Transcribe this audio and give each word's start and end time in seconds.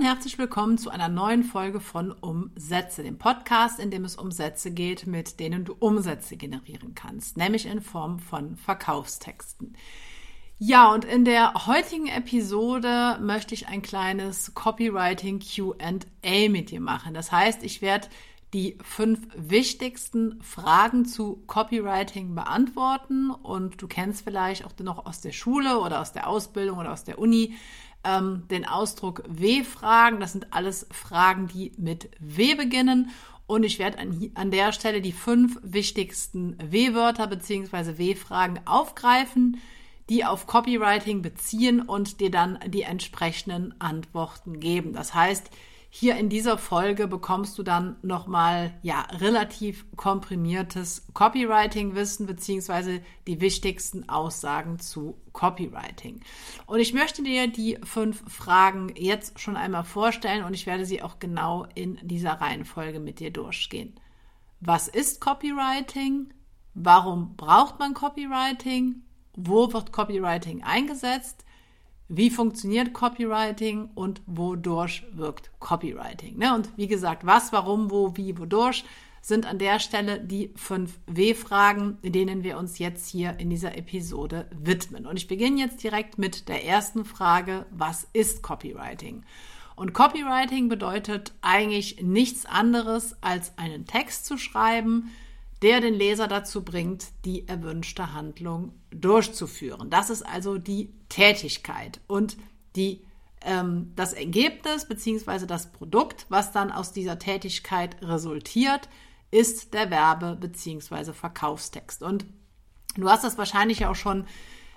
und 0.00 0.06
herzlich 0.06 0.38
willkommen 0.38 0.78
zu 0.78 0.88
einer 0.88 1.10
neuen 1.10 1.44
Folge 1.44 1.78
von 1.78 2.10
Umsätze, 2.10 3.02
dem 3.02 3.18
Podcast, 3.18 3.78
in 3.78 3.90
dem 3.90 4.06
es 4.06 4.16
um 4.16 4.32
Sätze 4.32 4.70
geht, 4.70 5.06
mit 5.06 5.38
denen 5.40 5.66
du 5.66 5.76
Umsätze 5.78 6.38
generieren 6.38 6.94
kannst, 6.94 7.36
nämlich 7.36 7.66
in 7.66 7.82
Form 7.82 8.18
von 8.18 8.56
Verkaufstexten. 8.56 9.76
Ja, 10.58 10.90
und 10.90 11.04
in 11.04 11.26
der 11.26 11.66
heutigen 11.66 12.06
Episode 12.06 13.18
möchte 13.20 13.52
ich 13.52 13.68
ein 13.68 13.82
kleines 13.82 14.54
Copywriting 14.54 15.38
QA 15.38 16.48
mit 16.48 16.70
dir 16.70 16.80
machen. 16.80 17.12
Das 17.12 17.30
heißt, 17.30 17.62
ich 17.62 17.82
werde 17.82 18.08
die 18.54 18.78
fünf 18.82 19.20
wichtigsten 19.36 20.42
Fragen 20.42 21.04
zu 21.04 21.42
Copywriting 21.46 22.34
beantworten 22.34 23.30
und 23.30 23.82
du 23.82 23.86
kennst 23.86 24.24
vielleicht 24.24 24.64
auch 24.64 24.72
noch 24.82 25.04
aus 25.04 25.20
der 25.20 25.32
Schule 25.32 25.78
oder 25.78 26.00
aus 26.00 26.12
der 26.12 26.26
Ausbildung 26.26 26.78
oder 26.78 26.92
aus 26.92 27.04
der 27.04 27.18
Uni 27.18 27.54
ähm, 28.04 28.44
den 28.50 28.66
Ausdruck 28.66 29.22
W-Fragen. 29.28 30.20
Das 30.20 30.32
sind 30.32 30.52
alles 30.52 30.86
Fragen, 30.90 31.48
die 31.48 31.72
mit 31.76 32.10
W 32.18 32.54
beginnen. 32.54 33.10
Und 33.46 33.64
ich 33.64 33.78
werde 33.78 33.98
an, 33.98 34.30
an 34.34 34.50
der 34.50 34.72
Stelle 34.72 35.00
die 35.00 35.12
fünf 35.12 35.58
wichtigsten 35.62 36.56
W-Wörter 36.62 37.26
bzw. 37.26 37.98
W-Fragen 37.98 38.60
aufgreifen, 38.64 39.60
die 40.08 40.24
auf 40.24 40.46
Copywriting 40.46 41.22
beziehen 41.22 41.80
und 41.80 42.20
dir 42.20 42.30
dann 42.30 42.58
die 42.66 42.82
entsprechenden 42.82 43.74
Antworten 43.80 44.60
geben. 44.60 44.92
Das 44.92 45.14
heißt, 45.14 45.50
hier 45.92 46.16
in 46.16 46.28
dieser 46.28 46.56
Folge 46.56 47.08
bekommst 47.08 47.58
du 47.58 47.64
dann 47.64 47.96
nochmal 48.02 48.72
ja 48.80 49.02
relativ 49.10 49.84
komprimiertes 49.96 51.04
Copywriting-Wissen 51.14 52.26
beziehungsweise 52.26 53.02
die 53.26 53.40
wichtigsten 53.40 54.08
Aussagen 54.08 54.78
zu 54.78 55.20
Copywriting. 55.32 56.20
Und 56.66 56.78
ich 56.78 56.94
möchte 56.94 57.24
dir 57.24 57.48
die 57.48 57.76
fünf 57.82 58.22
Fragen 58.32 58.92
jetzt 58.94 59.40
schon 59.40 59.56
einmal 59.56 59.82
vorstellen 59.82 60.44
und 60.44 60.54
ich 60.54 60.66
werde 60.66 60.86
sie 60.86 61.02
auch 61.02 61.18
genau 61.18 61.66
in 61.74 61.98
dieser 62.02 62.34
Reihenfolge 62.34 63.00
mit 63.00 63.18
dir 63.18 63.32
durchgehen. 63.32 63.98
Was 64.60 64.86
ist 64.86 65.20
Copywriting? 65.20 66.32
Warum 66.74 67.34
braucht 67.36 67.80
man 67.80 67.94
Copywriting? 67.94 69.02
Wo 69.34 69.72
wird 69.72 69.90
Copywriting 69.90 70.62
eingesetzt? 70.62 71.44
Wie 72.10 72.28
funktioniert 72.28 72.92
Copywriting 72.92 73.88
und 73.94 74.20
wodurch 74.26 75.04
wirkt 75.12 75.52
Copywriting. 75.60 76.36
Ne? 76.38 76.54
Und 76.54 76.68
wie 76.76 76.88
gesagt, 76.88 77.24
was, 77.24 77.52
warum, 77.52 77.90
wo, 77.90 78.16
wie, 78.16 78.36
wodurch 78.36 78.84
sind 79.22 79.46
an 79.46 79.58
der 79.58 79.78
Stelle 79.78 80.18
die 80.18 80.50
fünf 80.56 80.98
W-Fragen, 81.06 81.98
denen 82.02 82.42
wir 82.42 82.58
uns 82.58 82.78
jetzt 82.78 83.08
hier 83.08 83.38
in 83.38 83.48
dieser 83.48 83.78
Episode 83.78 84.50
widmen. 84.50 85.06
Und 85.06 85.18
ich 85.18 85.28
beginne 85.28 85.60
jetzt 85.60 85.82
direkt 85.84 86.18
mit 86.18 86.48
der 86.48 86.64
ersten 86.64 87.04
Frage, 87.04 87.66
was 87.70 88.08
ist 88.12 88.42
Copywriting? 88.42 89.22
Und 89.76 89.92
Copywriting 89.92 90.68
bedeutet 90.68 91.32
eigentlich 91.42 92.02
nichts 92.02 92.44
anderes, 92.44 93.16
als 93.20 93.56
einen 93.56 93.86
Text 93.86 94.26
zu 94.26 94.36
schreiben, 94.36 95.12
der 95.62 95.80
den 95.80 95.94
Leser 95.94 96.26
dazu 96.26 96.64
bringt, 96.64 97.06
die 97.24 97.46
erwünschte 97.46 98.12
Handlung 98.12 98.72
durchzuführen. 98.90 99.90
Das 99.90 100.10
ist 100.10 100.22
also 100.22 100.58
die 100.58 100.92
Tätigkeit 101.08 102.00
und 102.06 102.36
die, 102.76 103.04
ähm, 103.42 103.92
das 103.96 104.12
Ergebnis 104.12 104.86
bzw. 104.86 105.46
das 105.46 105.72
Produkt, 105.72 106.26
was 106.28 106.52
dann 106.52 106.72
aus 106.72 106.92
dieser 106.92 107.18
Tätigkeit 107.18 107.96
resultiert, 108.02 108.88
ist 109.30 109.74
der 109.74 109.90
Werbe- 109.90 110.36
bzw. 110.36 111.12
Verkaufstext. 111.12 112.02
Und 112.02 112.26
du 112.96 113.08
hast 113.08 113.24
das 113.24 113.38
wahrscheinlich 113.38 113.86
auch 113.86 113.96
schon 113.96 114.26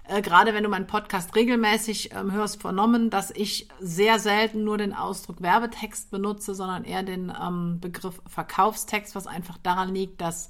äh, 0.05 0.21
gerade 0.21 0.53
wenn 0.53 0.63
du 0.63 0.69
meinen 0.69 0.87
Podcast 0.87 1.35
regelmäßig 1.35 2.13
ähm, 2.13 2.31
hörst, 2.31 2.61
vernommen, 2.61 3.09
dass 3.09 3.31
ich 3.31 3.69
sehr 3.79 4.19
selten 4.19 4.63
nur 4.63 4.77
den 4.77 4.93
Ausdruck 4.93 5.41
Werbetext 5.41 6.11
benutze, 6.11 6.53
sondern 6.55 6.83
eher 6.83 7.03
den 7.03 7.31
ähm, 7.41 7.79
Begriff 7.79 8.21
Verkaufstext, 8.27 9.15
was 9.15 9.27
einfach 9.27 9.57
daran 9.57 9.93
liegt, 9.95 10.19
dass 10.19 10.49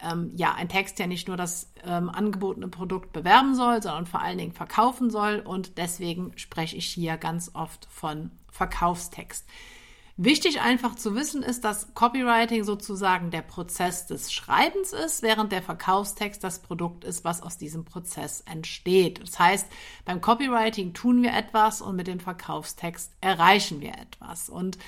ähm, 0.00 0.32
ja, 0.36 0.54
ein 0.54 0.68
Text 0.68 0.98
ja 0.98 1.06
nicht 1.06 1.28
nur 1.28 1.36
das 1.36 1.72
ähm, 1.84 2.08
angebotene 2.08 2.68
Produkt 2.68 3.12
bewerben 3.12 3.54
soll, 3.54 3.82
sondern 3.82 4.06
vor 4.06 4.20
allen 4.20 4.38
Dingen 4.38 4.52
verkaufen 4.52 5.10
soll. 5.10 5.40
Und 5.40 5.78
deswegen 5.78 6.32
spreche 6.36 6.76
ich 6.76 6.86
hier 6.86 7.16
ganz 7.16 7.50
oft 7.54 7.86
von 7.90 8.30
Verkaufstext. 8.50 9.46
Wichtig 10.16 10.60
einfach 10.60 10.94
zu 10.94 11.16
wissen 11.16 11.42
ist, 11.42 11.64
dass 11.64 11.92
Copywriting 11.94 12.62
sozusagen 12.62 13.32
der 13.32 13.42
Prozess 13.42 14.06
des 14.06 14.32
Schreibens 14.32 14.92
ist, 14.92 15.22
während 15.22 15.50
der 15.50 15.60
Verkaufstext 15.60 16.44
das 16.44 16.60
Produkt 16.60 17.02
ist, 17.02 17.24
was 17.24 17.42
aus 17.42 17.58
diesem 17.58 17.84
Prozess 17.84 18.40
entsteht. 18.42 19.20
Das 19.20 19.40
heißt, 19.40 19.66
beim 20.04 20.20
Copywriting 20.20 20.94
tun 20.94 21.24
wir 21.24 21.32
etwas 21.34 21.82
und 21.82 21.96
mit 21.96 22.06
dem 22.06 22.20
Verkaufstext 22.20 23.10
erreichen 23.20 23.80
wir 23.80 23.94
etwas. 23.98 24.48
Und 24.48 24.78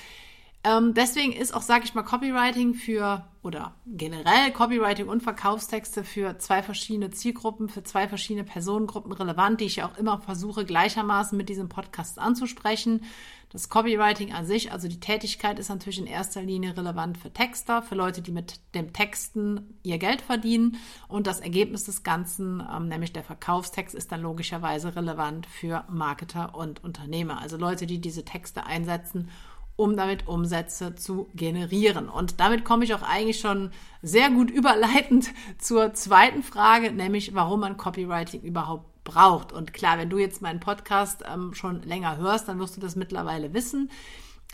ähm, 0.67 0.93
deswegen 0.93 1.31
ist 1.31 1.53
auch, 1.53 1.61
sage 1.61 1.85
ich 1.85 1.93
mal, 1.93 2.03
Copywriting 2.03 2.73
für 2.73 3.23
oder 3.41 3.75
generell 3.85 4.51
Copywriting 4.51 5.07
und 5.07 5.23
Verkaufstexte 5.23 6.03
für 6.03 6.37
zwei 6.39 6.61
verschiedene 6.61 7.09
Zielgruppen, 7.11 7.69
für 7.69 7.83
zwei 7.83 8.09
verschiedene 8.09 8.43
Personengruppen 8.43 9.13
relevant, 9.13 9.61
die 9.61 9.65
ich 9.65 9.77
ja 9.77 9.87
auch 9.87 9.97
immer 9.97 10.19
versuche 10.19 10.65
gleichermaßen 10.65 11.37
mit 11.37 11.47
diesem 11.47 11.69
Podcast 11.69 12.19
anzusprechen. 12.19 13.03
Das 13.49 13.69
Copywriting 13.69 14.33
an 14.33 14.45
sich, 14.45 14.73
also 14.73 14.89
die 14.89 14.99
Tätigkeit, 14.99 15.57
ist 15.57 15.69
natürlich 15.69 15.99
in 15.99 16.07
erster 16.07 16.41
Linie 16.41 16.75
relevant 16.75 17.17
für 17.17 17.31
Texter, 17.31 17.81
für 17.81 17.95
Leute, 17.95 18.21
die 18.21 18.33
mit 18.33 18.59
dem 18.75 18.91
Texten 18.91 19.79
ihr 19.83 19.99
Geld 19.99 20.19
verdienen. 20.19 20.77
Und 21.07 21.27
das 21.27 21.39
Ergebnis 21.39 21.85
des 21.85 22.03
Ganzen, 22.03 22.61
ähm, 22.69 22.89
nämlich 22.89 23.13
der 23.13 23.23
Verkaufstext, 23.23 23.95
ist 23.95 24.11
dann 24.11 24.21
logischerweise 24.21 24.97
relevant 24.97 25.45
für 25.45 25.85
Marketer 25.89 26.55
und 26.55 26.83
Unternehmer, 26.83 27.39
also 27.39 27.55
Leute, 27.55 27.85
die 27.85 28.01
diese 28.01 28.25
Texte 28.25 28.65
einsetzen 28.65 29.29
um 29.77 29.95
damit 29.95 30.27
Umsätze 30.27 30.95
zu 30.95 31.29
generieren. 31.35 32.09
Und 32.09 32.41
damit 32.41 32.65
komme 32.65 32.83
ich 32.83 32.93
auch 32.93 33.03
eigentlich 33.03 33.39
schon 33.39 33.71
sehr 34.01 34.29
gut 34.29 34.49
überleitend 34.51 35.29
zur 35.59 35.93
zweiten 35.93 36.43
Frage, 36.43 36.91
nämlich 36.91 37.33
warum 37.33 37.61
man 37.61 37.77
Copywriting 37.77 38.41
überhaupt 38.41 39.03
braucht. 39.05 39.53
Und 39.53 39.73
klar, 39.73 39.97
wenn 39.97 40.09
du 40.09 40.17
jetzt 40.17 40.41
meinen 40.41 40.59
Podcast 40.59 41.23
ähm, 41.31 41.53
schon 41.53 41.81
länger 41.83 42.17
hörst, 42.17 42.49
dann 42.49 42.59
wirst 42.59 42.75
du 42.75 42.81
das 42.81 42.97
mittlerweile 42.97 43.53
wissen. 43.53 43.89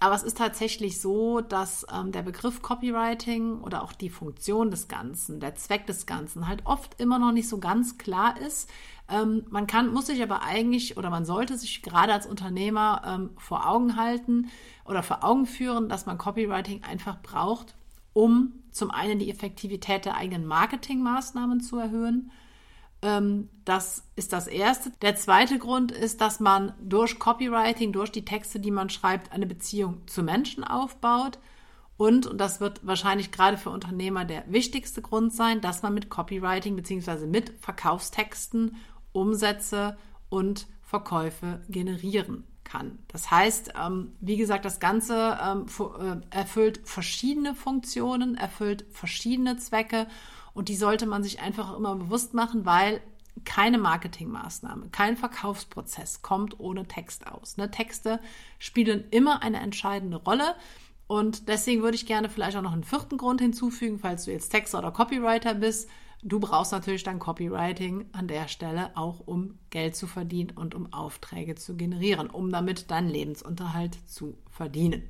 Aber 0.03 0.15
es 0.15 0.23
ist 0.23 0.37
tatsächlich 0.37 0.99
so, 0.99 1.39
dass 1.39 1.87
ähm, 1.89 2.11
der 2.11 2.23
Begriff 2.23 2.61
Copywriting 2.61 3.61
oder 3.61 3.81
auch 3.83 3.93
die 3.93 4.09
Funktion 4.09 4.69
des 4.69 4.89
Ganzen, 4.89 5.39
der 5.39 5.55
Zweck 5.55 5.87
des 5.87 6.05
Ganzen 6.05 6.49
halt 6.49 6.65
oft 6.65 6.99
immer 6.99 7.19
noch 7.19 7.31
nicht 7.31 7.47
so 7.47 7.57
ganz 7.57 7.97
klar 7.97 8.37
ist. 8.37 8.69
Ähm, 9.07 9.45
man 9.49 9.65
kann, 9.65 9.93
muss 9.93 10.07
sich 10.07 10.21
aber 10.21 10.43
eigentlich 10.43 10.97
oder 10.97 11.09
man 11.09 11.23
sollte 11.23 11.57
sich 11.57 11.81
gerade 11.83 12.11
als 12.11 12.27
Unternehmer 12.27 13.01
ähm, 13.05 13.29
vor 13.37 13.65
Augen 13.65 13.95
halten 13.95 14.49
oder 14.83 15.03
vor 15.03 15.23
Augen 15.23 15.45
führen, 15.45 15.87
dass 15.87 16.05
man 16.05 16.17
Copywriting 16.17 16.83
einfach 16.83 17.21
braucht, 17.21 17.73
um 18.11 18.51
zum 18.71 18.91
einen 18.91 19.19
die 19.19 19.31
Effektivität 19.31 20.03
der 20.03 20.17
eigenen 20.17 20.45
Marketingmaßnahmen 20.45 21.61
zu 21.61 21.77
erhöhen 21.77 22.29
das 23.65 24.03
ist 24.15 24.31
das 24.31 24.47
Erste. 24.47 24.91
Der 25.01 25.15
zweite 25.15 25.59
Grund 25.59 25.91
ist, 25.91 26.21
dass 26.21 26.39
man 26.39 26.73
durch 26.81 27.19
Copywriting, 27.19 27.91
durch 27.91 28.11
die 28.11 28.25
Texte, 28.25 28.59
die 28.59 28.71
man 28.71 28.89
schreibt, 28.89 29.31
eine 29.31 29.45
Beziehung 29.45 30.07
zu 30.07 30.23
Menschen 30.23 30.63
aufbaut. 30.63 31.39
Und, 31.97 32.25
und 32.27 32.37
das 32.39 32.61
wird 32.61 32.85
wahrscheinlich 32.85 33.31
gerade 33.31 33.57
für 33.57 33.69
Unternehmer 33.69 34.25
der 34.25 34.43
wichtigste 34.47 35.01
Grund 35.01 35.33
sein, 35.33 35.61
dass 35.61 35.83
man 35.83 35.93
mit 35.93 36.09
Copywriting 36.09 36.75
bzw. 36.75 37.27
mit 37.27 37.53
Verkaufstexten 37.59 38.77
Umsätze 39.11 39.97
und 40.29 40.67
Verkäufe 40.81 41.61
generieren 41.69 42.45
kann. 42.63 42.99
Das 43.09 43.29
heißt, 43.29 43.73
ähm, 43.79 44.13
wie 44.21 44.37
gesagt, 44.37 44.65
das 44.65 44.79
Ganze 44.79 45.37
ähm, 45.43 45.65
äh, 45.77 46.35
erfüllt 46.35 46.81
verschiedene 46.85 47.53
Funktionen, 47.53 48.35
erfüllt 48.35 48.85
verschiedene 48.91 49.57
Zwecke 49.57 50.07
und 50.53 50.69
die 50.69 50.75
sollte 50.75 51.05
man 51.05 51.23
sich 51.23 51.39
einfach 51.39 51.75
immer 51.75 51.95
bewusst 51.95 52.33
machen, 52.33 52.65
weil 52.65 53.01
keine 53.45 53.77
Marketingmaßnahme, 53.79 54.89
kein 54.91 55.17
Verkaufsprozess 55.17 56.21
kommt 56.21 56.59
ohne 56.59 56.87
Text 56.87 57.27
aus. 57.27 57.57
Ne? 57.57 57.71
Texte 57.71 58.19
spielen 58.59 59.05
immer 59.09 59.41
eine 59.41 59.59
entscheidende 59.59 60.17
Rolle. 60.17 60.55
Und 61.07 61.49
deswegen 61.49 61.81
würde 61.81 61.95
ich 61.95 62.05
gerne 62.05 62.29
vielleicht 62.29 62.55
auch 62.57 62.61
noch 62.61 62.73
einen 62.73 62.83
vierten 62.83 63.17
Grund 63.17 63.41
hinzufügen, 63.41 63.99
falls 63.99 64.25
du 64.25 64.31
jetzt 64.31 64.49
Texter 64.49 64.79
oder 64.79 64.91
Copywriter 64.91 65.55
bist. 65.55 65.89
Du 66.21 66.39
brauchst 66.39 66.71
natürlich 66.71 67.03
dann 67.03 67.19
Copywriting 67.19 68.05
an 68.13 68.27
der 68.27 68.47
Stelle 68.47 68.95
auch, 68.95 69.19
um 69.19 69.59
Geld 69.69 69.95
zu 69.95 70.07
verdienen 70.07 70.51
und 70.55 70.73
um 70.73 70.93
Aufträge 70.93 71.55
zu 71.55 71.75
generieren, 71.75 72.29
um 72.29 72.49
damit 72.49 72.89
deinen 72.89 73.09
Lebensunterhalt 73.09 73.97
zu 74.07 74.37
verdienen. 74.49 75.03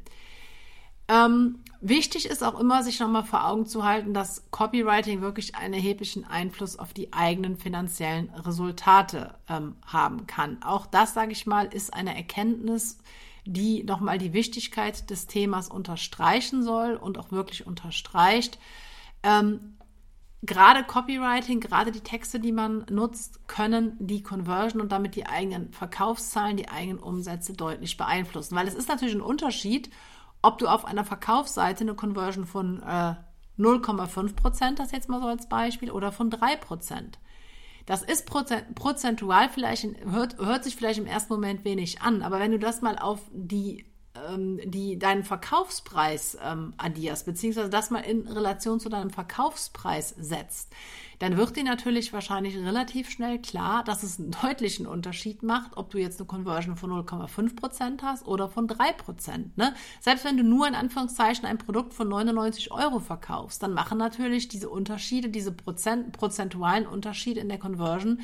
Ähm, 1.08 1.60
wichtig 1.82 2.26
ist 2.26 2.44
auch 2.44 2.60
immer, 2.60 2.82
sich 2.84 3.00
nochmal 3.00 3.24
vor 3.24 3.46
Augen 3.46 3.66
zu 3.66 3.84
halten, 3.84 4.14
dass 4.14 4.50
Copywriting 4.52 5.22
wirklich 5.22 5.56
einen 5.56 5.74
erheblichen 5.74 6.26
Einfluss 6.26 6.80
auf 6.80 6.94
die 6.94 7.12
eigenen 7.12 7.58
finanziellen 7.58 8.30
Resultate 8.30 9.36
ähm, 9.50 9.76
haben 9.86 10.28
kann. 10.28 10.64
Auch 10.64 10.86
das, 10.86 11.14
sage 11.14 11.34
ich 11.34 11.46
mal, 11.46 11.66
ist 11.66 11.94
eine 11.94 12.16
Erkenntnis, 12.16 13.00
die 13.46 13.84
nochmal 13.84 14.18
die 14.18 14.34
Wichtigkeit 14.34 15.10
des 15.10 15.28
Themas 15.28 15.68
unterstreichen 15.68 16.64
soll 16.64 16.96
und 16.96 17.18
auch 17.18 17.32
wirklich 17.32 17.68
unterstreicht. 17.68 18.58
Ähm, 19.22 19.78
gerade 20.42 20.84
Copywriting, 20.86 21.60
gerade 21.60 21.92
die 21.92 22.00
Texte, 22.00 22.40
die 22.40 22.54
man 22.54 22.86
nutzt, 22.90 23.48
können 23.48 23.98
die 24.00 24.24
Conversion 24.24 24.82
und 24.82 24.94
damit 24.94 25.16
die 25.16 25.26
eigenen 25.26 25.74
Verkaufszahlen, 25.74 26.56
die 26.56 26.70
eigenen 26.70 27.00
Umsätze 27.00 27.54
deutlich 27.54 27.98
beeinflussen. 27.98 28.56
Weil 28.56 28.68
es 28.68 28.76
ist 28.76 28.88
natürlich 28.88 29.16
ein 29.16 29.22
Unterschied, 29.22 29.90
ob 30.44 30.60
du 30.60 30.68
auf 30.68 30.86
einer 30.86 31.04
Verkaufsseite 31.04 31.84
eine 31.84 31.96
Conversion 31.96 32.46
von 32.46 32.84
äh, 32.84 33.16
0,5 33.58 34.36
Prozent, 34.36 34.80
das 34.80 34.92
jetzt 34.92 35.10
mal 35.10 35.22
so 35.22 35.28
als 35.28 35.50
Beispiel, 35.50 35.90
oder 35.90 36.12
von 36.12 36.30
3 36.30 36.58
Prozent. 36.58 37.18
Das 37.86 38.02
ist 38.02 38.28
prozentual 38.28 39.50
vielleicht, 39.50 39.86
hört, 40.06 40.38
hört 40.38 40.64
sich 40.64 40.76
vielleicht 40.76 41.00
im 41.00 41.06
ersten 41.06 41.34
Moment 41.34 41.66
wenig 41.66 42.02
an, 42.02 42.22
aber 42.22 42.40
wenn 42.40 42.52
du 42.52 42.60
das 42.60 42.82
mal 42.82 42.98
auf 42.98 43.20
die 43.34 43.86
ähm, 44.30 44.60
die 44.64 44.98
deinen 44.98 45.24
Verkaufspreis 45.24 46.38
ähm, 46.44 46.74
addierst, 46.78 47.26
beziehungsweise 47.26 47.70
das 47.70 47.90
mal 47.90 48.00
in 48.00 48.28
Relation 48.28 48.80
zu 48.80 48.90
deinem 48.90 49.10
Verkaufspreis 49.10 50.16
setzt, 50.18 50.74
dann 51.20 51.38
wird 51.38 51.56
dir 51.56 51.64
natürlich 51.64 52.12
wahrscheinlich 52.12 52.58
relativ 52.58 53.10
schnell 53.10 53.40
klar, 53.40 53.84
dass 53.84 54.04
es 54.04 54.20
einen 54.20 54.36
deutlichen 54.42 54.86
Unterschied 54.86 55.42
macht, 55.42 55.78
ob 55.78 55.90
du 55.90 55.98
jetzt 55.98 56.20
eine 56.20 56.28
Conversion 56.28 56.76
von 56.76 56.92
0,5 56.92 57.56
Prozent 57.56 58.04
hast 58.04 58.28
oder 58.28 58.50
von 58.50 58.68
3%. 58.68 59.52
Ne? 59.56 59.74
Selbst 60.02 60.26
wenn 60.26 60.38
du 60.38 60.44
nur 60.44 60.68
in 60.68 60.76
Anführungszeichen 60.76 61.46
ein 61.46 61.58
Produkt 61.58 61.94
von 61.94 62.10
99 62.10 62.72
Euro 62.72 63.00
verkaufst, 63.00 63.64
dann 63.64 63.74
machen 63.74 63.98
natürlich 63.98 64.48
diese 64.48 64.70
Unterschiede, 64.70 65.30
diese 65.30 65.52
Prozent, 65.52 66.12
prozentualen 66.12 66.86
Unterschiede 66.86 67.40
in 67.40 67.50
der 67.50 67.60
Conversion 67.60 68.22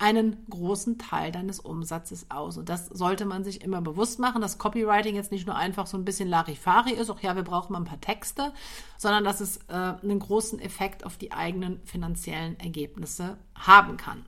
einen 0.00 0.44
großen 0.48 0.98
Teil 0.98 1.32
deines 1.32 1.60
Umsatzes 1.60 2.30
aus. 2.30 2.56
Und 2.56 2.68
das 2.68 2.86
sollte 2.86 3.24
man 3.24 3.44
sich 3.44 3.62
immer 3.62 3.80
bewusst 3.80 4.18
machen, 4.18 4.40
dass 4.40 4.58
Copywriting 4.58 5.14
jetzt 5.14 5.32
nicht 5.32 5.46
nur 5.46 5.56
einfach 5.56 5.86
so 5.86 5.96
ein 5.96 6.04
bisschen 6.04 6.28
Larifari 6.28 6.92
ist, 6.92 7.10
auch 7.10 7.20
ja, 7.20 7.36
wir 7.36 7.42
brauchen 7.42 7.72
mal 7.72 7.80
ein 7.80 7.84
paar 7.84 8.00
Texte, 8.00 8.52
sondern 8.96 9.24
dass 9.24 9.40
es 9.40 9.58
äh, 9.68 9.72
einen 9.72 10.18
großen 10.18 10.60
Effekt 10.60 11.04
auf 11.04 11.16
die 11.16 11.32
eigenen 11.32 11.80
finanziellen 11.84 12.58
Ergebnisse 12.60 13.38
haben 13.54 13.96
kann. 13.96 14.24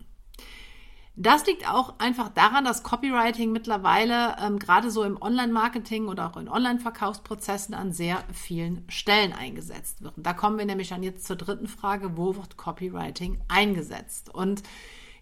Das 1.23 1.45
liegt 1.45 1.69
auch 1.69 1.99
einfach 1.99 2.31
daran, 2.31 2.65
dass 2.65 2.83
Copywriting 2.83 3.53
mittlerweile 3.53 4.37
ähm, 4.41 4.59
gerade 4.59 4.91
so 4.91 5.05
im 5.05 5.21
Online-Marketing 5.21 6.09
oder 6.09 6.31
auch 6.31 6.37
in 6.39 6.49
Online-Verkaufsprozessen 6.49 7.75
an 7.75 7.93
sehr 7.93 8.25
vielen 8.33 8.85
Stellen 8.89 9.35
eingesetzt 9.35 10.03
wird. 10.03 10.17
Und 10.17 10.25
da 10.25 10.33
kommen 10.33 10.57
wir 10.57 10.65
nämlich 10.65 10.89
dann 10.89 11.03
jetzt 11.03 11.27
zur 11.27 11.37
dritten 11.37 11.67
Frage, 11.67 12.17
wo 12.17 12.37
wird 12.37 12.57
Copywriting 12.57 13.39
eingesetzt? 13.49 14.33
Und 14.35 14.63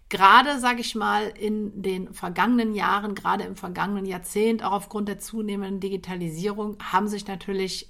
gerade, 0.09 0.59
sage 0.59 0.81
ich 0.81 0.95
mal, 0.95 1.27
in 1.27 1.81
den 1.81 2.13
vergangenen 2.13 2.73
Jahren, 2.73 3.15
gerade 3.15 3.43
im 3.43 3.55
vergangenen 3.55 4.05
Jahrzehnt, 4.05 4.63
auch 4.63 4.71
aufgrund 4.71 5.07
der 5.07 5.19
zunehmenden 5.19 5.79
Digitalisierung, 5.79 6.77
haben 6.91 7.07
sich 7.07 7.27
natürlich 7.27 7.89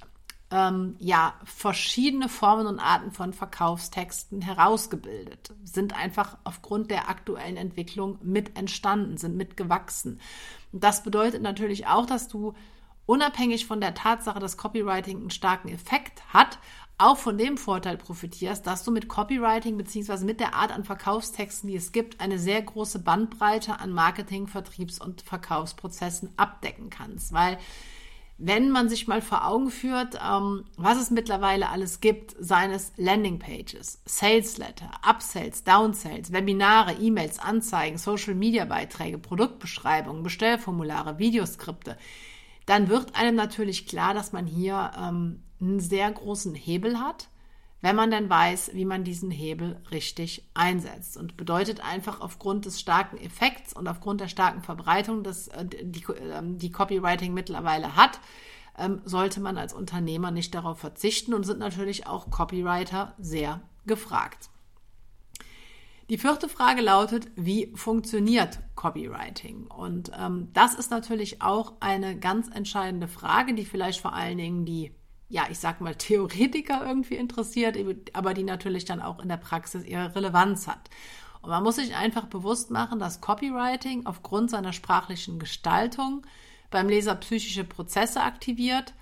ähm, 0.52 0.96
ja 1.00 1.34
verschiedene 1.46 2.28
Formen 2.28 2.68
und 2.68 2.80
Arten 2.80 3.12
von 3.12 3.34
Verkaufstexten 3.34 4.42
herausgebildet, 4.42 5.54
sind 5.64 5.98
einfach 5.98 6.38
aufgrund 6.44 6.92
der 6.92 7.10
aktuellen 7.10 7.58
Entwicklung 7.58 8.18
mit 8.22 8.58
entstanden, 8.58 9.18
sind 9.18 9.38
mitgewachsen. 9.38 10.20
Das 10.72 11.04
bedeutet 11.04 11.42
natürlich 11.42 11.88
auch, 11.88 12.06
dass 12.06 12.28
du 12.28 12.54
unabhängig 13.06 13.66
von 13.66 13.82
der 13.82 13.96
Tatsache, 13.96 14.40
dass 14.40 14.58
Copywriting 14.58 15.18
einen 15.18 15.32
starken 15.32 15.70
Effekt 15.70 16.22
hat, 16.34 16.60
auch 17.00 17.18
von 17.18 17.38
dem 17.38 17.58
Vorteil 17.58 17.98
profitierst, 17.98 18.68
dass 18.68 18.84
du 18.84 18.92
mit 18.92 19.08
Copywriting 19.08 19.78
bzw. 19.78 20.26
mit 20.26 20.40
der 20.40 20.54
Art 20.54 20.72
an 20.72 20.84
Verkaufstexten, 20.84 21.70
die 21.70 21.76
es 21.76 21.92
gibt, 21.92 22.20
eine 22.20 22.38
sehr 22.38 22.62
große 22.62 23.00
Bandbreite 23.00 23.80
an 23.80 23.92
Marketing, 23.92 24.48
Vertriebs- 24.48 25.00
und 25.00 25.22
Verkaufsprozessen 25.22 26.30
abdecken 26.38 26.90
kannst. 26.90 27.32
Weil 27.34 27.58
wenn 28.38 28.70
man 28.70 28.88
sich 28.88 29.08
mal 29.08 29.22
vor 29.22 29.46
Augen 29.46 29.70
führt, 29.70 30.18
ähm, 30.26 30.64
was 30.78 30.98
es 30.98 31.12
mittlerweile 31.12 31.70
alles 31.70 32.00
gibt, 32.00 32.36
seien 32.40 32.72
es 32.72 32.94
Landingpages, 32.96 34.02
Sales 34.06 34.58
Letter, 34.58 34.92
Upsells, 35.02 35.66
Downsells, 35.66 36.32
Webinare, 36.32 36.94
E-Mails, 36.94 37.40
Anzeigen, 37.40 37.98
Social-Media-Beiträge, 37.98 39.18
Produktbeschreibungen, 39.18 40.24
Bestellformulare, 40.24 41.20
Videoskripte, 41.20 41.98
dann 42.66 42.88
wird 42.88 43.16
einem 43.16 43.36
natürlich 43.36 43.88
klar, 43.88 44.14
dass 44.14 44.32
man 44.32 44.48
hier 44.48 44.92
ähm, 44.98 45.44
einen 45.62 45.80
sehr 45.80 46.12
großen 46.12 46.56
Hebel 46.56 47.00
hat, 47.00 47.30
wenn 47.82 47.96
man 47.96 48.12
dann 48.12 48.30
weiß, 48.30 48.72
wie 48.74 48.86
man 48.86 49.04
diesen 49.04 49.32
Hebel 49.32 49.82
richtig 49.92 50.50
einsetzt. 50.54 51.16
Und 51.18 51.38
bedeutet 51.38 51.82
einfach 51.82 52.20
aufgrund 52.20 52.66
des 52.66 52.80
starken 52.80 53.18
Effekts 53.18 53.74
und 53.74 53.88
aufgrund 53.88 54.22
der 54.22 54.28
starken 54.28 54.62
Verbreitung, 54.62 55.24
das 55.24 55.48
äh, 55.50 55.66
die, 55.66 56.04
ähm, 56.34 56.58
die 56.58 56.72
Copywriting 56.72 57.34
mittlerweile 57.34 57.96
hat, 57.96 58.20
ähm, 58.78 59.02
sollte 59.06 59.40
man 59.40 59.58
als 59.58 59.74
Unternehmer 59.74 60.32
nicht 60.32 60.54
darauf 60.56 60.80
verzichten 60.80 61.34
und 61.34 61.46
sind 61.46 61.60
natürlich 61.60 62.08
auch 62.08 62.30
Copywriter 62.30 63.14
sehr 63.18 63.62
gefragt. 63.86 64.50
Die 66.10 66.18
vierte 66.18 66.50
Frage 66.50 66.82
lautet, 66.82 67.28
wie 67.36 67.72
funktioniert 67.76 68.60
Copywriting? 68.74 69.68
Und 69.68 70.12
ähm, 70.20 70.50
das 70.54 70.74
ist 70.74 70.90
natürlich 70.90 71.44
auch 71.44 71.74
eine 71.82 72.18
ganz 72.18 72.50
entscheidende 72.50 73.08
Frage, 73.08 73.54
die 73.54 73.66
vielleicht 73.66 74.02
vor 74.02 74.14
allen 74.14 74.40
Dingen 74.40 74.66
die 74.66 74.92
ja, 75.30 75.44
ich 75.50 75.60
sag 75.60 75.80
mal, 75.80 75.96
Theoretiker 75.96 76.86
irgendwie 76.86 77.16
interessiert, 77.16 77.78
aber 78.14 78.34
die 78.34 78.44
natürlich 78.44 78.86
dann 78.86 79.02
auch 79.02 79.20
in 79.20 79.30
der 79.30 79.38
Praxis 79.38 79.86
ihre 79.86 80.16
Relevanz 80.16 80.68
hat. 80.68 80.90
Und 81.42 81.52
man 81.52 81.64
muss 81.64 81.76
sich 81.76 81.96
einfach 81.96 82.26
bewusst 82.26 82.72
machen, 82.72 83.00
dass 83.00 83.22
Copywriting 83.22 84.06
aufgrund 84.06 84.50
seiner 84.50 84.74
sprachlichen 84.74 85.40
Gestaltung 85.40 86.26
beim 86.72 86.90
Leser 86.90 87.16
psychische 87.16 87.64
Prozesse 87.64 88.22
aktiviert 88.22 88.94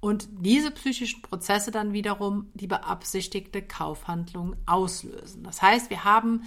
und 0.00 0.28
diese 0.30 0.70
psychischen 0.70 1.22
Prozesse 1.22 1.70
dann 1.70 1.92
wiederum 1.92 2.50
die 2.54 2.66
beabsichtigte 2.66 3.60
Kaufhandlung 3.60 4.56
auslösen. 4.66 5.42
Das 5.42 5.60
heißt, 5.60 5.90
wir 5.90 6.04
haben 6.04 6.44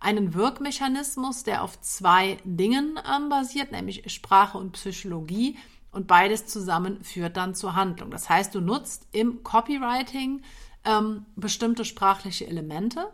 einen 0.00 0.34
Wirkmechanismus, 0.34 1.42
der 1.44 1.62
auf 1.62 1.80
zwei 1.80 2.38
Dingen 2.44 2.98
ähm, 3.08 3.28
basiert, 3.28 3.72
nämlich 3.72 4.12
Sprache 4.12 4.58
und 4.58 4.72
Psychologie 4.72 5.56
und 5.96 6.06
beides 6.06 6.46
zusammen 6.46 7.02
führt 7.02 7.38
dann 7.38 7.54
zur 7.54 7.74
Handlung. 7.74 8.10
Das 8.10 8.28
heißt, 8.28 8.54
du 8.54 8.60
nutzt 8.60 9.08
im 9.12 9.42
Copywriting 9.42 10.42
ähm, 10.84 11.24
bestimmte 11.36 11.86
sprachliche 11.86 12.46
Elemente. 12.46 13.08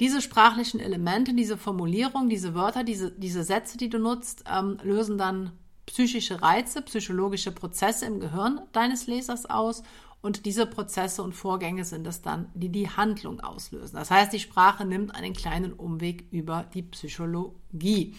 Diese 0.00 0.20
sprachlichen 0.20 0.80
Elemente, 0.80 1.34
diese 1.34 1.56
Formulierung, 1.56 2.28
diese 2.28 2.52
Wörter, 2.52 2.82
diese, 2.82 3.12
diese 3.12 3.44
Sätze, 3.44 3.78
die 3.78 3.88
du 3.88 3.98
nutzt, 3.98 4.42
ähm, 4.52 4.78
lösen 4.82 5.18
dann 5.18 5.52
psychische 5.86 6.42
Reize, 6.42 6.82
psychologische 6.82 7.52
Prozesse 7.52 8.06
im 8.06 8.18
Gehirn 8.18 8.60
deines 8.72 9.06
Lesers 9.06 9.46
aus 9.46 9.84
und 10.20 10.46
diese 10.46 10.66
Prozesse 10.66 11.22
und 11.22 11.32
Vorgänge 11.32 11.84
sind 11.84 12.08
es 12.08 12.22
dann, 12.22 12.50
die 12.54 12.70
die 12.70 12.90
Handlung 12.90 13.38
auslösen. 13.38 13.94
Das 13.94 14.10
heißt, 14.10 14.32
die 14.32 14.40
Sprache 14.40 14.84
nimmt 14.84 15.14
einen 15.14 15.32
kleinen 15.32 15.72
Umweg 15.72 16.26
über 16.32 16.64
die 16.74 16.82
Psychologie. 16.82 18.16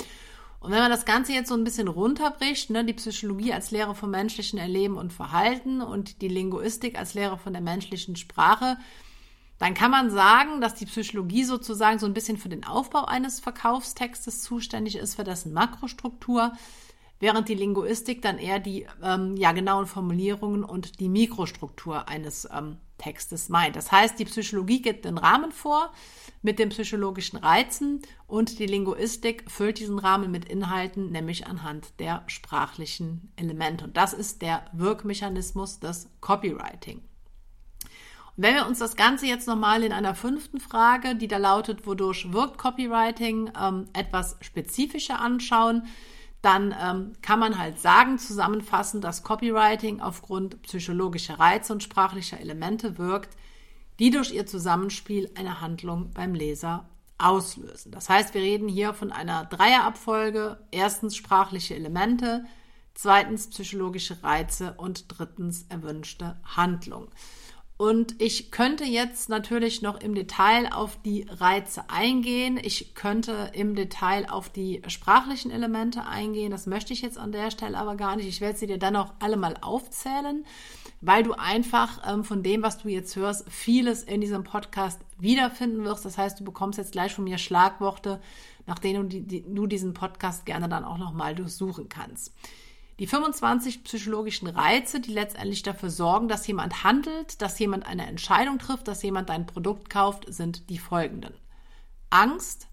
Und 0.61 0.69
wenn 0.69 0.79
man 0.79 0.91
das 0.91 1.05
Ganze 1.05 1.33
jetzt 1.33 1.49
so 1.49 1.55
ein 1.55 1.63
bisschen 1.63 1.87
runterbricht, 1.87 2.69
ne, 2.69 2.85
die 2.85 2.93
Psychologie 2.93 3.51
als 3.51 3.71
Lehre 3.71 3.95
vom 3.95 4.11
menschlichen 4.11 4.59
Erleben 4.59 4.95
und 4.95 5.11
Verhalten 5.11 5.81
und 5.81 6.21
die 6.21 6.27
Linguistik 6.27 6.99
als 6.99 7.15
Lehre 7.15 7.39
von 7.39 7.51
der 7.51 7.63
menschlichen 7.63 8.15
Sprache, 8.15 8.77
dann 9.57 9.73
kann 9.73 9.89
man 9.89 10.11
sagen, 10.11 10.61
dass 10.61 10.75
die 10.75 10.85
Psychologie 10.85 11.45
sozusagen 11.45 11.97
so 11.97 12.05
ein 12.05 12.13
bisschen 12.13 12.37
für 12.37 12.49
den 12.49 12.63
Aufbau 12.63 13.05
eines 13.05 13.39
Verkaufstextes 13.39 14.43
zuständig 14.43 14.97
ist, 14.97 15.15
für 15.15 15.23
dessen 15.23 15.51
Makrostruktur, 15.51 16.53
während 17.19 17.49
die 17.49 17.55
Linguistik 17.55 18.21
dann 18.21 18.37
eher 18.37 18.59
die 18.59 18.85
ähm, 19.01 19.37
ja, 19.37 19.53
genauen 19.53 19.87
Formulierungen 19.87 20.63
und 20.63 20.99
die 20.99 21.09
Mikrostruktur 21.09 22.07
eines 22.07 22.47
ähm, 22.55 22.77
Textes 23.01 23.49
meint. 23.49 23.75
Das 23.75 23.91
heißt, 23.91 24.19
die 24.19 24.25
Psychologie 24.25 24.81
gibt 24.81 25.05
den 25.05 25.17
Rahmen 25.17 25.51
vor 25.51 25.91
mit 26.41 26.59
den 26.59 26.69
psychologischen 26.69 27.37
Reizen 27.37 28.01
und 28.27 28.59
die 28.59 28.65
Linguistik 28.65 29.49
füllt 29.49 29.79
diesen 29.79 29.99
Rahmen 29.99 30.31
mit 30.31 30.45
Inhalten, 30.45 31.11
nämlich 31.11 31.47
anhand 31.47 31.99
der 31.99 32.23
sprachlichen 32.27 33.31
Elemente. 33.35 33.85
Und 33.85 33.97
das 33.97 34.13
ist 34.13 34.41
der 34.41 34.65
Wirkmechanismus 34.73 35.79
des 35.79 36.09
Copywriting. 36.19 37.01
Und 38.37 38.43
wenn 38.43 38.55
wir 38.55 38.65
uns 38.65 38.79
das 38.79 38.95
Ganze 38.95 39.27
jetzt 39.27 39.47
nochmal 39.47 39.83
in 39.83 39.91
einer 39.91 40.15
fünften 40.15 40.59
Frage, 40.59 41.15
die 41.15 41.27
da 41.27 41.37
lautet, 41.37 41.85
wodurch 41.85 42.31
wirkt 42.31 42.57
Copywriting, 42.57 43.51
ähm, 43.59 43.87
etwas 43.93 44.37
spezifischer 44.41 45.19
anschauen, 45.19 45.83
dann 46.41 46.75
ähm, 46.79 47.13
kann 47.21 47.39
man 47.39 47.59
halt 47.59 47.79
sagen, 47.79 48.17
zusammenfassend, 48.17 49.03
dass 49.03 49.23
Copywriting 49.23 50.01
aufgrund 50.01 50.61
psychologischer 50.63 51.39
Reize 51.39 51.71
und 51.71 51.83
sprachlicher 51.83 52.39
Elemente 52.39 52.97
wirkt, 52.97 53.37
die 53.99 54.09
durch 54.09 54.31
ihr 54.31 54.47
Zusammenspiel 54.47 55.29
eine 55.35 55.61
Handlung 55.61 56.11
beim 56.13 56.33
Leser 56.33 56.89
auslösen. 57.19 57.91
Das 57.91 58.09
heißt, 58.09 58.33
wir 58.33 58.41
reden 58.41 58.67
hier 58.67 58.95
von 58.95 59.11
einer 59.11 59.45
Dreierabfolge. 59.45 60.57
Erstens 60.71 61.15
sprachliche 61.15 61.75
Elemente, 61.75 62.45
zweitens 62.95 63.47
psychologische 63.49 64.23
Reize 64.23 64.73
und 64.77 65.05
drittens 65.07 65.65
erwünschte 65.69 66.37
Handlung. 66.43 67.09
Und 67.81 68.21
ich 68.21 68.51
könnte 68.51 68.83
jetzt 68.83 69.27
natürlich 69.27 69.81
noch 69.81 69.99
im 69.99 70.13
Detail 70.13 70.71
auf 70.71 71.01
die 71.01 71.25
Reize 71.27 71.89
eingehen. 71.89 72.59
Ich 72.61 72.93
könnte 72.93 73.49
im 73.53 73.73
Detail 73.73 74.29
auf 74.29 74.49
die 74.49 74.83
sprachlichen 74.85 75.49
Elemente 75.49 76.05
eingehen. 76.05 76.51
Das 76.51 76.67
möchte 76.67 76.93
ich 76.93 77.01
jetzt 77.01 77.17
an 77.17 77.31
der 77.31 77.49
Stelle 77.49 77.79
aber 77.79 77.95
gar 77.95 78.15
nicht. 78.17 78.27
Ich 78.27 78.39
werde 78.39 78.55
sie 78.55 78.67
dir 78.67 78.77
dann 78.77 78.95
auch 78.95 79.13
alle 79.17 79.35
mal 79.35 79.55
aufzählen. 79.61 80.45
weil 81.01 81.23
du 81.23 81.33
einfach 81.33 82.07
ähm, 82.07 82.23
von 82.23 82.43
dem, 82.43 82.61
was 82.61 82.77
du 82.77 82.87
jetzt 82.87 83.15
hörst, 83.15 83.49
vieles 83.49 84.03
in 84.03 84.21
diesem 84.21 84.43
Podcast 84.43 85.01
wiederfinden 85.17 85.83
wirst. 85.83 86.05
Das 86.05 86.19
heißt, 86.19 86.39
du 86.39 86.43
bekommst 86.43 86.77
jetzt 86.77 86.91
gleich 86.91 87.15
von 87.15 87.23
mir 87.23 87.39
Schlagworte, 87.39 88.21
nach 88.67 88.77
denen 88.77 89.09
du, 89.09 89.19
die, 89.23 89.41
du 89.41 89.65
diesen 89.65 89.95
Podcast 89.95 90.45
gerne 90.45 90.69
dann 90.69 90.85
auch 90.85 90.99
nochmal 90.99 91.33
durchsuchen 91.33 91.89
kannst. 91.89 92.31
Die 92.99 93.07
25 93.07 93.83
psychologischen 93.83 94.47
Reize, 94.47 94.99
die 94.99 95.13
letztendlich 95.13 95.63
dafür 95.63 95.89
sorgen, 95.89 96.27
dass 96.27 96.45
jemand 96.45 96.83
handelt, 96.83 97.41
dass 97.41 97.57
jemand 97.57 97.85
eine 97.87 98.05
Entscheidung 98.05 98.59
trifft, 98.59 98.87
dass 98.87 99.01
jemand 99.01 99.29
dein 99.29 99.47
Produkt 99.47 99.89
kauft, 99.89 100.25
sind 100.31 100.69
die 100.69 100.77
folgenden. 100.77 101.33
Angst, 102.09 102.67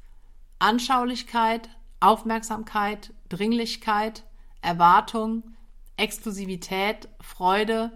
Anschaulichkeit, 0.59 1.71
Aufmerksamkeit, 2.01 3.13
Dringlichkeit, 3.29 4.25
Erwartung, 4.61 5.45
Exklusivität, 5.97 7.09
Freude, 7.21 7.93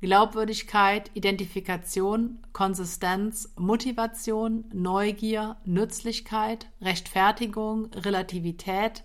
Glaubwürdigkeit, 0.00 1.10
Identifikation, 1.14 2.38
Konsistenz, 2.52 3.52
Motivation, 3.56 4.64
Neugier, 4.72 5.56
Nützlichkeit, 5.64 6.66
Rechtfertigung, 6.80 7.86
Relativität, 7.94 9.04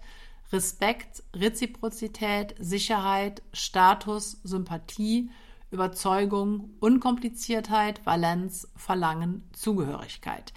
Respekt, 0.52 1.24
Reziprozität, 1.36 2.56
Sicherheit, 2.60 3.42
Status, 3.54 4.40
Sympathie, 4.44 5.30
Überzeugung, 5.72 6.72
Unkompliziertheit, 6.80 8.06
Valenz, 8.06 8.68
Verlangen, 8.76 9.50
Zugehörigkeit. 9.54 10.52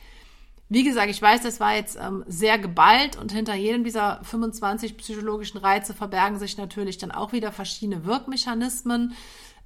Wie 0.69 0.83
gesagt, 0.83 1.11
ich 1.11 1.23
weiß, 1.23 1.43
das 1.43 1.61
war 1.61 1.75
jetzt 1.75 1.97
ähm, 2.01 2.25
sehr 2.27 2.59
geballt 2.59 3.17
und 3.17 3.31
hinter 3.31 3.55
jedem 3.55 3.85
dieser 3.85 4.21
25 4.25 4.97
psychologischen 4.97 5.59
Reize 5.59 5.95
verbergen 5.95 6.39
sich 6.39 6.57
natürlich 6.57 6.99
dann 6.99 7.13
auch 7.13 7.33
wieder 7.33 7.53
verschiedene 7.53 8.05
Wirkmechanismen. 8.05 9.15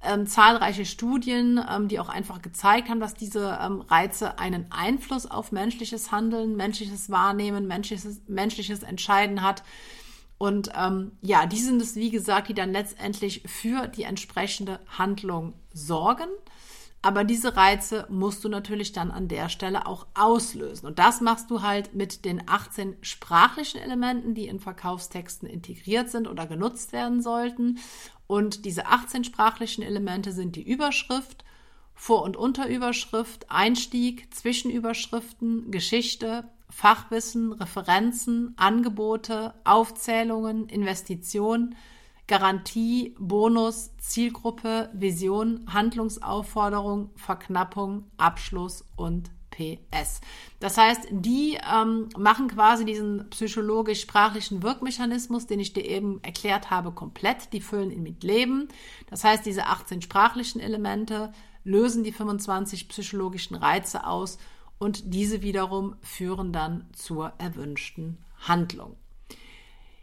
Ähm, 0.01 0.27
zahlreiche 0.27 0.85
Studien, 0.85 1.59
ähm, 1.69 1.87
die 1.87 1.99
auch 1.99 2.09
einfach 2.09 2.41
gezeigt 2.41 2.89
haben, 2.89 2.99
dass 2.99 3.15
diese 3.15 3.57
ähm, 3.61 3.81
Reize 3.81 4.39
einen 4.39 4.67
Einfluss 4.71 5.25
auf 5.25 5.51
menschliches 5.51 6.11
Handeln, 6.11 6.55
menschliches 6.55 7.09
Wahrnehmen, 7.09 7.67
menschliches, 7.67 8.21
menschliches 8.27 8.83
Entscheiden 8.83 9.41
hat. 9.41 9.63
Und 10.39 10.71
ähm, 10.73 11.11
ja, 11.21 11.45
die 11.45 11.59
sind 11.59 11.81
es, 11.81 11.95
wie 11.95 12.09
gesagt, 12.09 12.47
die 12.47 12.53
dann 12.53 12.71
letztendlich 12.71 13.43
für 13.45 13.87
die 13.87 14.03
entsprechende 14.03 14.79
Handlung 14.87 15.53
sorgen. 15.73 16.29
Aber 17.01 17.25
diese 17.25 17.57
Reize 17.57 18.07
musst 18.09 18.43
du 18.43 18.49
natürlich 18.49 18.93
dann 18.93 19.11
an 19.11 19.27
der 19.27 19.49
Stelle 19.49 19.85
auch 19.85 20.07
auslösen. 20.13 20.87
Und 20.87 20.97
das 20.97 21.19
machst 21.19 21.51
du 21.51 21.61
halt 21.61 21.93
mit 21.93 22.23
den 22.23 22.47
18 22.47 22.97
sprachlichen 23.01 23.81
Elementen, 23.81 24.33
die 24.33 24.47
in 24.47 24.61
Verkaufstexten 24.61 25.47
integriert 25.47 26.09
sind 26.09 26.27
oder 26.27 26.47
genutzt 26.47 26.93
werden 26.93 27.21
sollten. 27.21 27.79
Und 28.25 28.63
diese 28.63 28.85
18 28.85 29.25
sprachlichen 29.25 29.81
Elemente 29.81 30.31
sind 30.31 30.55
die 30.55 30.63
Überschrift, 30.63 31.43
Vor- 31.95 32.23
und 32.23 32.37
Unterüberschrift, 32.37 33.49
Einstieg, 33.49 34.33
Zwischenüberschriften, 34.33 35.69
Geschichte, 35.69 36.49
Fachwissen, 36.69 37.53
Referenzen, 37.53 38.53
Angebote, 38.57 39.53
Aufzählungen, 39.63 40.67
Investitionen, 40.69 41.75
Garantie, 42.27 43.15
Bonus, 43.17 43.91
Zielgruppe, 43.97 44.89
Vision, 44.93 45.65
Handlungsaufforderung, 45.73 47.09
Verknappung, 47.15 48.05
Abschluss 48.17 48.85
und 48.95 49.31
PS. 49.49 50.21
Das 50.59 50.77
heißt, 50.77 51.07
die 51.11 51.57
ähm, 51.73 52.09
machen 52.17 52.47
quasi 52.47 52.85
diesen 52.85 53.29
psychologisch-sprachlichen 53.29 54.63
Wirkmechanismus, 54.63 55.47
den 55.47 55.59
ich 55.59 55.73
dir 55.73 55.85
eben 55.85 56.23
erklärt 56.23 56.69
habe, 56.69 56.91
komplett. 56.91 57.51
Die 57.51 57.61
füllen 57.61 57.91
ihn 57.91 58.03
mit 58.03 58.23
Leben. 58.23 58.69
Das 59.09 59.23
heißt, 59.23 59.45
diese 59.45 59.65
18 59.65 60.01
sprachlichen 60.01 60.61
Elemente 60.61 61.33
lösen 61.63 62.03
die 62.03 62.13
25 62.13 62.87
psychologischen 62.89 63.55
Reize 63.55 64.05
aus 64.05 64.37
und 64.79 65.13
diese 65.13 65.41
wiederum 65.41 65.95
führen 66.01 66.51
dann 66.51 66.87
zur 66.93 67.33
erwünschten 67.37 68.17
Handlung. 68.39 68.95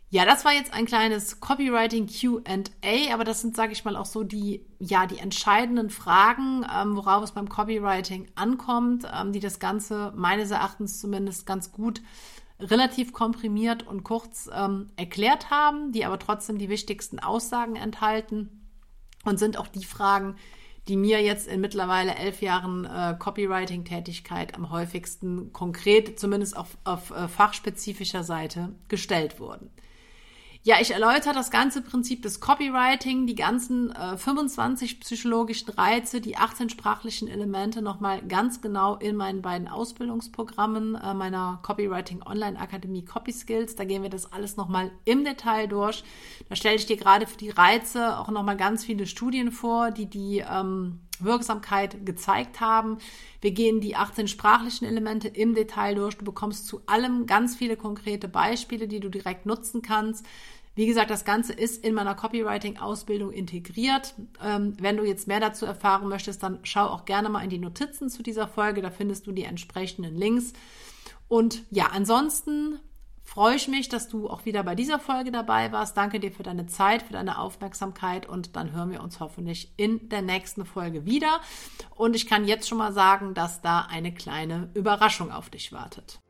Ja, 0.09 0.25
das 0.25 0.45
war 0.45 0.53
jetzt 0.53 0.73
ein 0.73 0.87
kleines 0.87 1.41
Copywriting 1.41 2.07
QA, 2.07 3.13
aber 3.13 3.25
das 3.25 3.41
sind, 3.41 3.57
sage 3.57 3.73
ich 3.73 3.85
mal, 3.85 3.97
auch 3.97 4.07
so 4.07 4.23
die, 4.23 4.65
ja, 4.79 5.07
die 5.07 5.19
entscheidenden 5.19 5.91
Fragen, 5.91 6.65
ähm, 6.73 6.97
worauf 6.97 7.25
es 7.25 7.33
beim 7.33 7.49
Copywriting 7.49 8.29
ankommt, 8.37 9.05
ähm, 9.13 9.33
die 9.33 9.41
das 9.41 9.59
Ganze 9.59 10.13
meines 10.15 10.53
Erachtens 10.53 11.01
zumindest 11.01 11.45
ganz 11.45 11.73
gut 11.73 12.03
relativ 12.61 13.13
komprimiert 13.13 13.85
und 13.85 14.05
kurz 14.05 14.49
ähm, 14.55 14.91
erklärt 14.97 15.51
haben, 15.51 15.91
die 15.91 16.05
aber 16.05 16.21
trotzdem 16.21 16.57
die 16.57 16.69
wichtigsten 16.69 17.19
Aussagen 17.19 17.75
enthalten 17.75 18.69
und 19.25 19.39
sind 19.39 19.59
auch 19.59 19.69
die 19.69 19.85
Fragen, 19.85 20.37
die 20.89 20.97
mir 20.97 21.21
jetzt 21.23 21.49
in 21.49 21.61
mittlerweile 21.61 22.15
elf 22.15 22.43
Jahren 22.43 22.85
äh, 22.85 23.17
Copywriting-Tätigkeit 23.19 24.55
am 24.55 24.71
häufigsten 24.71 25.53
konkret, 25.53 26.19
zumindest 26.19 26.57
auf, 26.57 26.77
auf 26.85 27.11
äh, 27.11 27.29
fachspezifischer 27.29 28.23
Seite, 28.23 28.71
gestellt 28.89 29.41
wurden. 29.41 29.71
Ja, 30.67 30.79
ich 30.81 30.91
erläutere 30.91 31.33
das 31.33 31.53
ganze 31.53 31.81
Prinzip 31.81 32.23
des 32.23 32.41
Copywriting, 32.41 33.29
die 33.29 33.37
ganzen 33.37 33.93
äh, 33.93 34.17
25 34.17 34.99
psychologischen 34.99 35.71
Reize, 35.71 36.21
die 36.21 36.37
18 36.37 36.71
sprachlichen 36.71 37.29
Elemente 37.29 37.83
nochmal 37.83 38.21
ganz 38.23 38.63
genau 38.63 38.97
in 38.97 39.15
meinen 39.15 39.43
beiden 39.43 39.69
Ausbildungsprogrammen 39.69 40.97
äh, 40.97 41.15
meiner 41.15 41.61
Copywriting 41.63 42.21
Online 42.27 42.59
Akademie 42.59 43.05
Copy 43.05 43.31
Skills. 43.31 43.77
Da 43.77 43.85
gehen 43.85 44.03
wir 44.03 44.11
das 44.11 44.33
alles 44.33 44.57
nochmal 44.57 44.91
im 45.05 45.25
Detail 45.25 45.69
durch. 45.69 46.03
Da 46.49 46.57
stelle 46.57 46.75
ich 46.75 46.87
dir 46.87 46.97
gerade 46.97 47.29
für 47.29 47.39
die 47.39 47.51
Reize 47.51 48.19
auch 48.19 48.33
nochmal 48.33 48.57
ganz 48.57 48.85
viele 48.85 49.07
Studien 49.07 49.53
vor, 49.53 49.93
die 49.93 50.07
die 50.07 50.39
ähm, 50.51 50.99
Wirksamkeit 51.25 52.05
gezeigt 52.05 52.61
haben. 52.61 52.99
Wir 53.41 53.53
gehen 53.53 53.81
die 53.81 53.97
18 53.97 54.29
sprachlichen 54.29 54.85
Elemente 54.85 55.29
im 55.29 55.55
Detail 55.55 55.95
durch. 55.95 56.17
Du 56.17 56.25
bekommst 56.25 56.67
zu 56.67 56.81
allem 56.87 57.27
ganz 57.27 57.57
viele 57.57 57.77
konkrete 57.77 58.29
Beispiele, 58.29 58.89
die 58.89 59.01
du 59.01 59.09
direkt 59.09 59.47
nutzen 59.47 59.83
kannst. 59.83 60.25
Wie 60.77 60.87
gesagt, 60.87 61.11
das 61.11 61.25
Ganze 61.25 61.55
ist 61.55 61.83
in 61.83 61.95
meiner 61.95 62.15
Copywriting-Ausbildung 62.15 63.33
integriert. 63.33 64.15
Ähm, 64.43 64.75
wenn 64.79 64.99
du 64.99 65.05
jetzt 65.05 65.27
mehr 65.27 65.41
dazu 65.41 65.65
erfahren 65.65 66.07
möchtest, 66.09 66.43
dann 66.43 66.59
schau 66.65 66.87
auch 66.87 67.07
gerne 67.07 67.31
mal 67.31 67.43
in 67.43 67.49
die 67.49 67.59
Notizen 67.59 68.11
zu 68.11 68.23
dieser 68.23 68.47
Folge. 68.47 68.83
Da 68.83 68.91
findest 68.91 69.27
du 69.27 69.33
die 69.33 69.45
entsprechenden 69.45 70.15
Links. 70.15 70.53
Und 71.29 71.63
ja, 71.71 71.87
ansonsten 71.87 72.79
freue 73.27 73.57
ich 73.57 73.69
mich, 73.69 73.89
dass 73.89 74.09
du 74.09 74.31
auch 74.31 74.47
wieder 74.47 74.63
bei 74.63 74.75
dieser 74.75 74.99
Folge 74.99 75.31
dabei 75.31 75.73
warst. 75.73 75.97
Danke 75.97 76.21
dir 76.21 76.33
für 76.33 76.43
deine 76.43 76.67
Zeit, 76.67 77.03
für 77.03 77.13
deine 77.13 77.39
Aufmerksamkeit 77.39 78.27
und 78.27 78.57
dann 78.57 78.73
hören 78.73 78.91
wir 78.91 79.03
uns 79.03 79.21
hoffentlich 79.21 79.73
in 79.77 80.09
der 80.09 80.23
nächsten 80.23 80.65
Folge 80.65 81.05
wieder. 81.05 81.41
Und 81.95 82.17
ich 82.17 82.27
kann 82.27 82.47
jetzt 82.47 82.69
schon 82.69 82.79
mal 82.79 82.93
sagen, 82.93 83.35
dass 83.35 83.61
da 83.61 83.83
eine 83.83 84.15
kleine 84.15 84.71
Überraschung 84.75 85.31
auf 85.31 85.51
dich 85.51 85.73
wartet. 85.73 86.21